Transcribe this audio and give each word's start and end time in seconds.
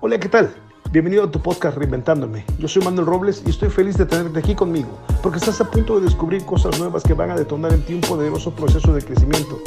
Hola, 0.00 0.20
¿qué 0.20 0.28
tal? 0.28 0.54
Bienvenido 0.92 1.24
a 1.24 1.30
tu 1.32 1.42
podcast 1.42 1.76
Reinventándome. 1.76 2.44
Yo 2.60 2.68
soy 2.68 2.84
Manuel 2.84 3.04
Robles 3.04 3.42
y 3.44 3.50
estoy 3.50 3.68
feliz 3.68 3.98
de 3.98 4.06
tenerte 4.06 4.38
aquí 4.38 4.54
conmigo, 4.54 4.96
porque 5.24 5.38
estás 5.38 5.60
a 5.60 5.68
punto 5.68 5.98
de 5.98 6.04
descubrir 6.04 6.44
cosas 6.44 6.78
nuevas 6.78 7.02
que 7.02 7.14
van 7.14 7.32
a 7.32 7.34
detonar 7.34 7.72
en 7.72 7.82
ti 7.82 7.94
un 7.94 8.02
poderoso 8.02 8.54
proceso 8.54 8.94
de 8.94 9.02
crecimiento. 9.02 9.60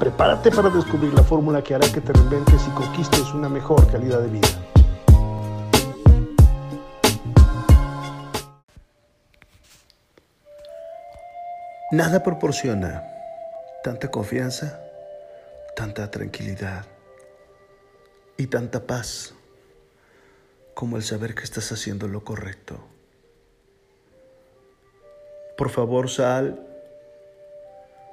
Prepárate 0.00 0.50
para 0.50 0.70
descubrir 0.70 1.14
la 1.14 1.22
fórmula 1.22 1.62
que 1.62 1.76
hará 1.76 1.86
que 1.88 2.00
te 2.00 2.12
reinventes 2.12 2.66
y 2.66 2.70
conquistes 2.70 3.32
una 3.32 3.48
mejor 3.48 3.86
calidad 3.86 4.22
de 4.22 4.28
vida. 4.28 4.48
Nada 11.92 12.24
proporciona 12.24 13.04
tanta 13.84 14.10
confianza, 14.10 14.80
tanta 15.76 16.10
tranquilidad 16.10 16.84
y 18.36 18.48
tanta 18.48 18.84
paz 18.84 19.35
como 20.76 20.98
el 20.98 21.02
saber 21.02 21.34
que 21.34 21.42
estás 21.42 21.72
haciendo 21.72 22.06
lo 22.06 22.22
correcto. 22.22 22.78
Por 25.56 25.70
favor, 25.70 26.10
sal, 26.10 26.60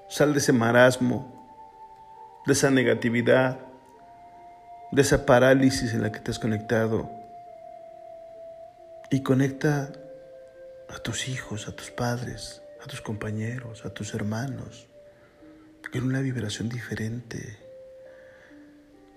sal 0.08 0.32
de 0.32 0.40
ese 0.40 0.54
marasmo, 0.54 1.46
de 2.46 2.54
esa 2.54 2.72
negatividad, 2.72 3.60
de 4.94 5.02
esa 5.02 5.26
parálisis 5.26 5.94
en 5.94 6.04
la 6.04 6.14
que 6.14 6.22
te 6.22 6.32
has 6.32 6.40
conectado 6.40 7.12
y 9.12 9.24
conecta 9.24 9.92
a 10.88 11.00
tus 11.00 11.28
hijos, 11.28 11.68
a 11.68 11.76
tus 11.76 11.92
padres, 11.92 12.62
a 12.82 12.88
tus 12.88 13.02
compañeros, 13.02 13.84
a 13.84 13.90
tus 13.90 14.14
hermanos, 14.14 14.88
en 15.92 16.06
una 16.06 16.22
vibración 16.22 16.70
diferente. 16.70 17.63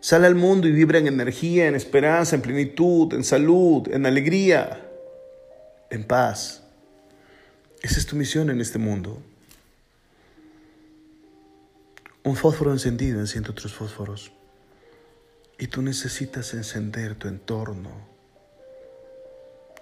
Sale 0.06 0.28
al 0.28 0.37
mundo 0.37 0.69
y 0.69 0.70
vibra 0.70 1.01
en 1.01 1.09
energía, 1.09 1.66
en 1.66 1.74
esperanza, 1.74 2.37
en 2.37 2.43
plenitud, 2.43 3.12
en 3.12 3.24
salud, 3.24 3.88
en 3.88 4.07
alegría, 4.07 4.88
en 5.90 6.04
paz. 6.04 6.62
Esa 7.82 7.99
es 7.99 8.07
tu 8.07 8.15
misión 8.15 8.49
en 8.49 8.60
este 8.60 8.79
mundo. 8.79 9.21
Un 12.23 12.37
fósforo 12.37 12.71
encendido 12.71 13.18
enciende 13.18 13.51
otros 13.51 13.74
fósforos. 13.74 14.30
Y 15.59 15.66
tú 15.66 15.82
necesitas 15.82 16.54
encender 16.54 17.16
tu 17.16 17.27
entorno. 17.27 17.90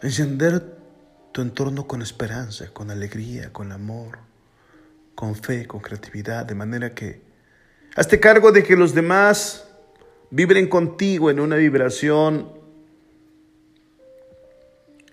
Encender 0.00 0.74
tu 1.32 1.42
entorno 1.42 1.86
con 1.86 2.00
esperanza, 2.00 2.70
con 2.72 2.90
alegría, 2.90 3.52
con 3.52 3.72
amor, 3.72 4.20
con 5.14 5.34
fe, 5.34 5.66
con 5.66 5.80
creatividad, 5.80 6.46
de 6.46 6.54
manera 6.54 6.94
que 6.94 7.20
hazte 7.94 8.18
cargo 8.18 8.52
de 8.52 8.62
que 8.62 8.74
los 8.74 8.94
demás 8.94 9.66
vibren 10.34 10.66
contigo 10.66 11.30
en 11.30 11.38
una 11.38 11.54
vibración 11.54 12.48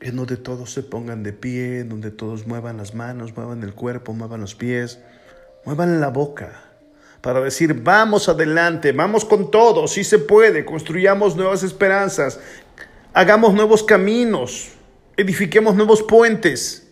en 0.02 0.16
donde 0.16 0.36
todos 0.36 0.74
se 0.74 0.82
pongan 0.82 1.22
de 1.22 1.32
pie, 1.32 1.82
en 1.82 1.90
donde 1.90 2.10
todos 2.10 2.48
muevan 2.48 2.78
las 2.78 2.96
manos, 2.96 3.38
muevan 3.38 3.62
el 3.62 3.76
cuerpo, 3.76 4.14
muevan 4.14 4.42
los 4.42 4.56
pies, 4.56 4.98
muevan 5.64 6.02
la 6.02 6.08
boca, 6.08 6.64
para 7.22 7.40
decir, 7.40 7.84
vamos 7.84 8.30
adelante, 8.30 8.94
vamos 8.94 9.24
con 9.24 9.52
todo, 9.52 9.88
sí 9.88 10.04
se 10.04 10.18
puede, 10.18 10.66
construyamos 10.66 11.36
nuevas 11.36 11.62
esperanzas, 11.62 12.40
hagamos 13.14 13.54
nuevos 13.54 13.84
caminos, 13.84 14.70
edifiquemos 15.18 15.76
nuevos 15.76 16.02
puentes 16.02 16.88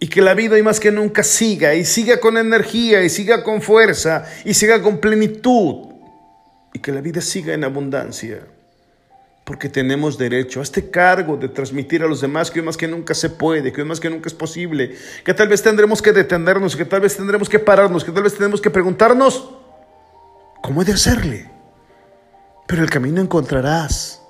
y 0.00 0.08
que 0.08 0.22
la 0.22 0.34
vida 0.34 0.58
y 0.58 0.62
más 0.64 0.80
que 0.80 0.90
nunca 0.90 1.22
siga 1.22 1.76
y 1.76 1.84
siga 1.84 2.18
con 2.18 2.36
energía 2.36 3.04
y 3.04 3.08
siga 3.08 3.44
con 3.44 3.62
fuerza 3.62 4.24
y 4.44 4.54
siga 4.54 4.82
con 4.82 4.98
plenitud 4.98 5.91
y 6.72 6.78
que 6.78 6.92
la 6.92 7.00
vida 7.00 7.20
siga 7.20 7.54
en 7.54 7.64
abundancia. 7.64 8.46
Porque 9.44 9.68
tenemos 9.68 10.16
derecho 10.16 10.60
a 10.60 10.62
este 10.62 10.90
cargo 10.90 11.36
de 11.36 11.48
transmitir 11.48 12.02
a 12.02 12.06
los 12.06 12.20
demás 12.20 12.50
que 12.50 12.60
hoy 12.60 12.66
más 12.66 12.76
que 12.76 12.86
nunca 12.86 13.12
se 13.14 13.28
puede, 13.28 13.72
que 13.72 13.82
hoy 13.82 13.88
más 13.88 13.98
que 13.98 14.08
nunca 14.08 14.28
es 14.28 14.34
posible, 14.34 14.96
que 15.24 15.34
tal 15.34 15.48
vez 15.48 15.62
tendremos 15.62 16.00
que 16.00 16.12
detenernos, 16.12 16.76
que 16.76 16.84
tal 16.84 17.00
vez 17.00 17.16
tendremos 17.16 17.48
que 17.48 17.58
pararnos, 17.58 18.04
que 18.04 18.12
tal 18.12 18.22
vez 18.22 18.34
tenemos 18.34 18.60
que 18.60 18.70
preguntarnos, 18.70 19.50
¿cómo 20.62 20.82
he 20.82 20.84
de 20.84 20.92
hacerle? 20.92 21.50
Pero 22.66 22.82
el 22.82 22.90
camino 22.90 23.20
encontrarás. 23.20 24.20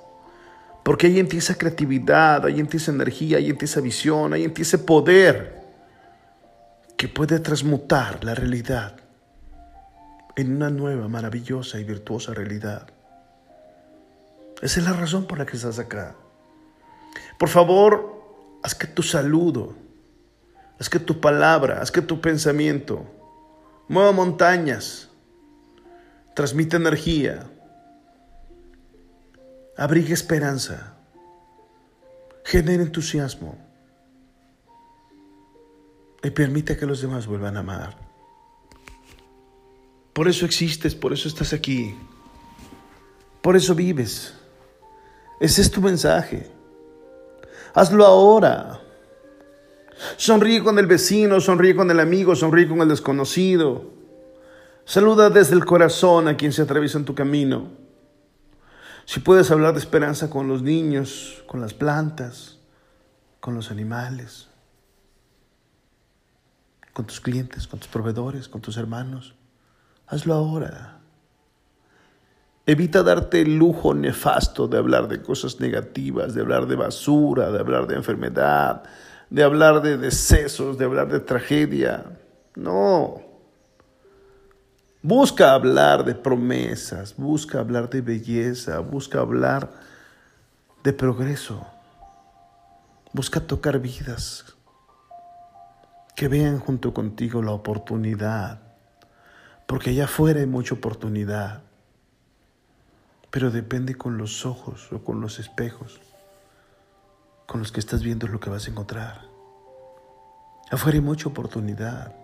Porque 0.83 1.07
hay 1.07 1.19
en 1.19 1.29
ti 1.29 1.37
esa 1.37 1.55
creatividad, 1.55 2.45
hay 2.45 2.59
en 2.59 2.67
ti 2.67 2.77
esa 2.77 2.91
energía, 2.91 3.37
hay 3.37 3.49
en 3.49 3.57
ti 3.57 3.65
esa 3.65 3.79
visión, 3.79 4.33
hay 4.33 4.43
en 4.43 4.53
ti 4.53 4.63
ese 4.63 4.79
poder 4.79 5.61
que 6.97 7.07
puede 7.07 7.39
transmutar 7.39 8.23
la 8.23 8.35
realidad 8.35 9.02
en 10.35 10.55
una 10.55 10.69
nueva, 10.69 11.07
maravillosa 11.07 11.79
y 11.79 11.83
virtuosa 11.83 12.33
realidad. 12.33 12.87
Esa 14.61 14.79
es 14.79 14.85
la 14.85 14.93
razón 14.93 15.25
por 15.25 15.39
la 15.39 15.45
que 15.45 15.57
estás 15.57 15.79
acá. 15.79 16.15
Por 17.37 17.49
favor, 17.49 18.23
haz 18.63 18.75
que 18.75 18.87
tu 18.87 19.03
saludo, 19.03 19.75
haz 20.79 20.89
que 20.89 20.99
tu 20.99 21.19
palabra, 21.19 21.81
haz 21.81 21.91
que 21.91 22.01
tu 22.01 22.21
pensamiento 22.21 23.05
mueva 23.87 24.11
montañas, 24.11 25.09
transmite 26.33 26.77
energía, 26.77 27.49
abrigue 29.77 30.13
esperanza, 30.13 30.95
genere 32.43 32.83
entusiasmo 32.83 33.57
y 36.23 36.29
permite 36.29 36.77
que 36.77 36.85
los 36.85 37.01
demás 37.01 37.27
vuelvan 37.27 37.57
a 37.57 37.61
amar. 37.61 38.12
Por 40.13 40.27
eso 40.27 40.45
existes, 40.45 40.93
por 40.93 41.11
eso 41.11 41.27
estás 41.27 41.53
aquí. 41.53 41.95
Por 43.41 43.55
eso 43.55 43.75
vives. 43.75 44.33
Ese 45.39 45.61
es 45.61 45.71
tu 45.71 45.81
mensaje. 45.81 46.49
Hazlo 47.73 48.05
ahora. 48.05 48.79
Sonríe 50.17 50.63
con 50.63 50.79
el 50.79 50.87
vecino, 50.87 51.41
sonríe 51.41 51.75
con 51.75 51.89
el 51.89 51.99
amigo, 51.99 52.35
sonríe 52.35 52.67
con 52.67 52.81
el 52.81 52.87
desconocido. 52.87 53.91
Saluda 54.85 55.29
desde 55.29 55.55
el 55.55 55.65
corazón 55.65 56.27
a 56.27 56.37
quien 56.37 56.53
se 56.53 56.61
atraviesa 56.61 56.97
en 56.97 57.05
tu 57.05 57.15
camino. 57.15 57.71
Si 59.05 59.19
puedes 59.19 59.49
hablar 59.51 59.73
de 59.73 59.79
esperanza 59.79 60.29
con 60.29 60.47
los 60.47 60.61
niños, 60.61 61.43
con 61.47 61.61
las 61.61 61.73
plantas, 61.73 62.59
con 63.39 63.55
los 63.55 63.71
animales, 63.71 64.47
con 66.93 67.05
tus 67.05 67.19
clientes, 67.19 67.67
con 67.67 67.79
tus 67.79 67.89
proveedores, 67.89 68.47
con 68.47 68.61
tus 68.61 68.77
hermanos. 68.77 69.35
Hazlo 70.07 70.33
ahora. 70.33 70.99
Evita 72.65 73.03
darte 73.03 73.41
el 73.41 73.57
lujo 73.57 73.93
nefasto 73.93 74.67
de 74.67 74.77
hablar 74.77 75.09
de 75.09 75.21
cosas 75.21 75.59
negativas, 75.59 76.33
de 76.33 76.41
hablar 76.41 76.65
de 76.67 76.75
basura, 76.75 77.51
de 77.51 77.59
hablar 77.59 77.87
de 77.87 77.95
enfermedad, 77.95 78.83
de 79.29 79.43
hablar 79.43 79.81
de 79.81 79.97
decesos, 79.97 80.77
de 80.77 80.85
hablar 80.85 81.09
de 81.09 81.19
tragedia. 81.19 82.05
No. 82.55 83.21
Busca 85.01 85.53
hablar 85.53 86.05
de 86.05 86.15
promesas, 86.15 87.17
busca 87.17 87.59
hablar 87.59 87.89
de 87.89 87.99
belleza, 87.99 88.79
busca 88.79 89.19
hablar 89.19 89.69
de 90.83 90.93
progreso. 90.93 91.67
Busca 93.11 93.41
tocar 93.41 93.79
vidas 93.79 94.45
que 96.15 96.29
vean 96.29 96.59
junto 96.59 96.93
contigo 96.93 97.41
la 97.41 97.51
oportunidad 97.51 98.72
porque 99.67 99.91
allá 99.91 100.05
afuera 100.05 100.39
hay 100.39 100.47
mucha 100.47 100.75
oportunidad, 100.75 101.63
pero 103.31 103.51
depende 103.51 103.95
con 103.95 104.17
los 104.17 104.45
ojos 104.45 104.91
o 104.91 105.03
con 105.03 105.21
los 105.21 105.39
espejos 105.39 105.99
con 107.45 107.59
los 107.59 107.71
que 107.71 107.79
estás 107.79 108.01
viendo 108.03 108.27
lo 108.27 108.39
que 108.39 108.49
vas 108.49 108.67
a 108.67 108.71
encontrar. 108.71 109.21
Afuera 110.71 110.97
hay 110.97 111.03
mucha 111.03 111.29
oportunidad. 111.29 112.15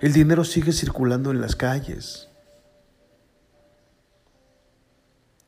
El 0.00 0.12
dinero 0.12 0.44
sigue 0.44 0.72
circulando 0.72 1.30
en 1.30 1.40
las 1.40 1.54
calles. 1.54 2.28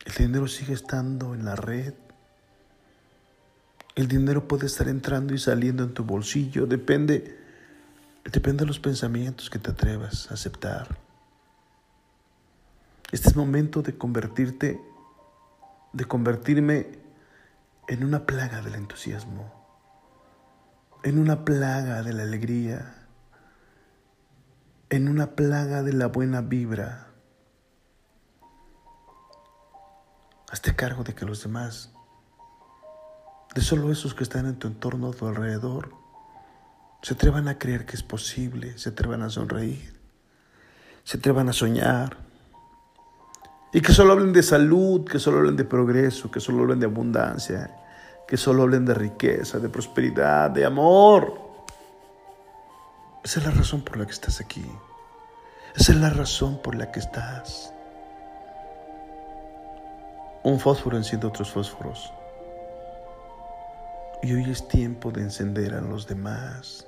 El 0.04 0.14
dinero 0.14 0.46
sigue 0.46 0.74
estando 0.74 1.34
en 1.34 1.44
la 1.44 1.56
red. 1.56 1.94
El 3.94 4.06
dinero 4.06 4.46
puede 4.46 4.66
estar 4.66 4.86
entrando 4.86 5.34
y 5.34 5.38
saliendo 5.38 5.82
en 5.82 5.92
tu 5.92 6.04
bolsillo. 6.04 6.66
Depende 6.66 7.36
Depende 8.24 8.64
de 8.64 8.66
los 8.66 8.78
pensamientos 8.78 9.50
que 9.50 9.58
te 9.58 9.70
atrevas 9.70 10.30
a 10.30 10.34
aceptar. 10.34 10.98
Este 13.10 13.28
es 13.30 13.36
momento 13.36 13.80
de 13.80 13.96
convertirte, 13.96 14.80
de 15.94 16.04
convertirme 16.04 16.98
en 17.88 18.04
una 18.04 18.26
plaga 18.26 18.60
del 18.60 18.74
entusiasmo, 18.74 19.50
en 21.02 21.18
una 21.18 21.44
plaga 21.46 22.02
de 22.02 22.12
la 22.12 22.24
alegría, 22.24 23.08
en 24.90 25.08
una 25.08 25.34
plaga 25.34 25.82
de 25.82 25.94
la 25.94 26.06
buena 26.08 26.42
vibra. 26.42 27.08
Hazte 30.50 30.76
cargo 30.76 31.02
de 31.02 31.14
que 31.14 31.24
los 31.24 31.42
demás, 31.42 31.94
de 33.54 33.62
solo 33.62 33.90
esos 33.90 34.14
que 34.14 34.22
están 34.22 34.46
en 34.46 34.58
tu 34.58 34.66
entorno, 34.66 35.08
a 35.08 35.12
tu 35.12 35.26
alrededor, 35.26 35.97
se 37.02 37.14
atrevan 37.14 37.48
a 37.48 37.58
creer 37.58 37.86
que 37.86 37.96
es 37.96 38.02
posible, 38.02 38.76
se 38.76 38.90
atrevan 38.90 39.22
a 39.22 39.30
sonreír, 39.30 39.92
se 41.04 41.18
atrevan 41.18 41.48
a 41.48 41.52
soñar, 41.52 42.16
Y 43.70 43.82
que 43.82 43.92
solo 43.92 44.14
hablen 44.14 44.32
de 44.32 44.42
salud, 44.42 45.04
que 45.04 45.18
solo 45.18 45.38
hablen 45.38 45.56
de 45.56 45.64
progreso, 45.64 46.30
que 46.30 46.40
solo 46.40 46.62
hablen 46.62 46.80
de 46.80 46.86
abundancia, 46.86 47.70
que 48.26 48.38
solo 48.38 48.62
hablen 48.62 48.86
de 48.86 48.94
riqueza, 48.94 49.58
de 49.58 49.68
prosperidad, 49.68 50.50
de 50.50 50.64
amor. 50.64 51.38
Esa 53.22 53.40
es 53.40 53.46
la 53.46 53.52
razón 53.52 53.82
por 53.82 53.98
la 53.98 54.06
que 54.06 54.12
estás 54.12 54.40
aquí. 54.40 54.64
Esa 55.76 55.92
es 55.92 55.98
la 55.98 56.08
razón 56.08 56.62
por 56.62 56.76
la 56.76 56.90
que 56.90 56.98
estás. 56.98 57.74
Un 60.42 60.58
fósforo 60.58 60.96
enciende 60.96 61.26
otros 61.26 61.50
fósforos. 61.50 62.10
Y 64.22 64.32
hoy 64.32 64.50
es 64.50 64.66
tiempo 64.66 65.10
de 65.10 65.22
encender 65.22 65.74
a 65.74 65.82
los 65.82 66.06
demás. 66.06 66.87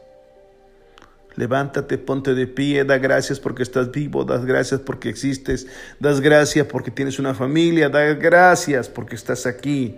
Levántate, 1.36 1.96
ponte 1.96 2.34
de 2.34 2.46
pie, 2.46 2.84
da 2.84 2.98
gracias 2.98 3.38
porque 3.38 3.62
estás 3.62 3.90
vivo, 3.90 4.24
das 4.24 4.44
gracias 4.44 4.80
porque 4.80 5.08
existes, 5.08 5.66
das 6.00 6.20
gracias 6.20 6.66
porque 6.66 6.90
tienes 6.90 7.18
una 7.18 7.34
familia, 7.34 7.88
da 7.88 8.14
gracias 8.14 8.88
porque 8.88 9.14
estás 9.14 9.46
aquí, 9.46 9.96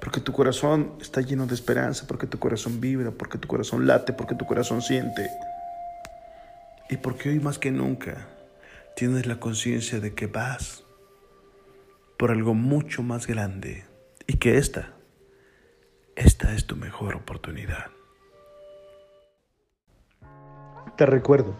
porque 0.00 0.20
tu 0.20 0.32
corazón 0.32 0.92
está 1.00 1.20
lleno 1.20 1.46
de 1.46 1.54
esperanza, 1.54 2.04
porque 2.06 2.26
tu 2.26 2.38
corazón 2.38 2.80
vibra, 2.80 3.10
porque 3.10 3.38
tu 3.38 3.48
corazón 3.48 3.86
late, 3.86 4.12
porque 4.12 4.34
tu 4.34 4.44
corazón 4.44 4.82
siente. 4.82 5.28
Y 6.90 6.98
porque 6.98 7.30
hoy 7.30 7.40
más 7.40 7.58
que 7.58 7.70
nunca 7.70 8.28
tienes 8.94 9.26
la 9.26 9.40
conciencia 9.40 10.00
de 10.00 10.14
que 10.14 10.26
vas 10.26 10.84
por 12.18 12.30
algo 12.30 12.54
mucho 12.54 13.02
más 13.02 13.26
grande 13.26 13.84
y 14.26 14.36
que 14.36 14.58
esta, 14.58 14.92
esta 16.14 16.54
es 16.54 16.66
tu 16.66 16.76
mejor 16.76 17.14
oportunidad. 17.14 17.86
Te 20.96 21.06
recuerdo, 21.06 21.54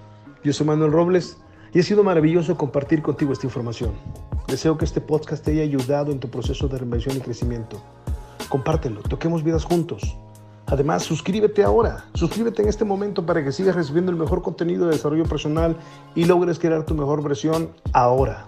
yo 0.44 0.52
soy 0.52 0.66
Manuel 0.66 0.92
Robles 0.92 1.38
y 1.72 1.80
ha 1.80 1.82
sido 1.82 2.04
maravilloso 2.04 2.58
compartir 2.58 3.00
contigo 3.00 3.32
esta 3.32 3.46
información. 3.46 3.92
Deseo 4.46 4.76
que 4.76 4.84
este 4.84 5.00
podcast 5.00 5.42
te 5.42 5.52
haya 5.52 5.62
ayudado 5.62 6.12
en 6.12 6.20
tu 6.20 6.28
proceso 6.28 6.68
de 6.68 6.76
reinvención 6.76 7.16
y 7.16 7.20
crecimiento. 7.20 7.80
Compártelo, 8.50 9.00
toquemos 9.00 9.42
vidas 9.42 9.64
juntos. 9.64 10.18
Además, 10.66 11.02
suscríbete 11.02 11.64
ahora, 11.64 12.04
suscríbete 12.12 12.60
en 12.60 12.68
este 12.68 12.84
momento 12.84 13.24
para 13.24 13.42
que 13.42 13.52
sigas 13.52 13.74
recibiendo 13.74 14.12
el 14.12 14.18
mejor 14.18 14.42
contenido 14.42 14.84
de 14.84 14.92
desarrollo 14.92 15.24
personal 15.24 15.78
y 16.14 16.26
logres 16.26 16.58
crear 16.58 16.84
tu 16.84 16.94
mejor 16.94 17.22
versión 17.22 17.70
ahora. 17.94 18.46